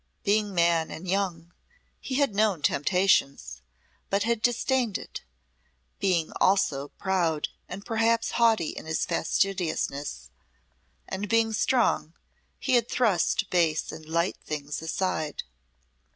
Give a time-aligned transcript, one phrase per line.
[0.23, 1.53] Being man and young,
[1.99, 3.37] he had known temptation,
[4.09, 5.21] but had disdained it;
[5.99, 10.31] being also proud and perhaps haughty in his fastidiousness,
[11.07, 12.15] and being strong,
[12.57, 15.43] he had thrust base and light things aside.